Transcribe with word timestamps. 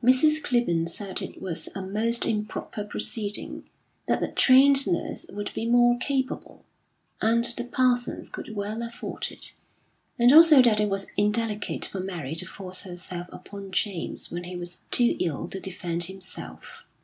Mrs. 0.00 0.40
Clibborn 0.40 0.88
said 0.88 1.20
it 1.20 1.42
was 1.42 1.68
a 1.74 1.82
most 1.82 2.24
improper 2.24 2.84
proceeding; 2.84 3.64
that 4.06 4.22
a 4.22 4.28
trained 4.28 4.86
nurse 4.86 5.26
would 5.28 5.52
be 5.54 5.66
more 5.66 5.98
capable, 5.98 6.64
and 7.20 7.44
the 7.56 7.64
Parsons 7.64 8.28
could 8.30 8.54
well 8.54 8.80
afford 8.84 9.32
it; 9.32 9.54
and 10.20 10.32
also 10.32 10.62
that 10.62 10.78
it 10.78 10.88
was 10.88 11.08
indelicate 11.16 11.84
for 11.84 11.98
Mary 11.98 12.36
to 12.36 12.46
force 12.46 12.82
herself 12.82 13.26
upon 13.32 13.72
James 13.72 14.30
when 14.30 14.44
he 14.44 14.54
was 14.54 14.82
too 14.92 15.16
ill 15.18 15.48
to 15.48 15.58
defend 15.58 16.04
himself. 16.04 16.84